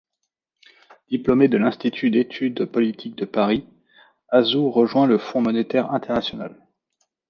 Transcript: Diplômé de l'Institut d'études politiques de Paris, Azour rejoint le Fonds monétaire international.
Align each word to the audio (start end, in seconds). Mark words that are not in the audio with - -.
Diplômé 1.11 1.47
de 1.47 1.57
l'Institut 1.59 2.09
d'études 2.09 2.65
politiques 2.65 3.13
de 3.15 3.25
Paris, 3.25 3.67
Azour 4.29 4.73
rejoint 4.73 5.05
le 5.05 5.19
Fonds 5.19 5.41
monétaire 5.41 5.91
international. 5.91 6.57